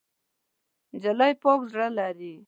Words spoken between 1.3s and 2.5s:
پاک زړه لري.